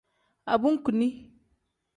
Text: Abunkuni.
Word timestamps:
Abunkuni. 0.53 1.07